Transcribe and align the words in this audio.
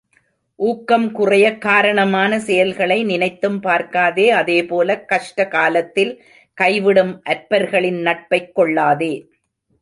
ஊக்கம் 0.55 1.11
குறையக் 1.11 1.61
காரணமான 1.61 2.39
செயல்களை 2.39 3.03
நினைத்தும் 3.03 3.59
பார்க்காதே 3.59 4.29
அதேபோலக் 4.29 5.07
கஷ்ட 5.07 5.47
காலத்தில் 5.47 6.23
கைவிடும் 6.61 7.21
அற்பர்களின் 7.23 8.01
நட்பைக் 8.01 8.55
கொள்ளாதே. 8.55 9.25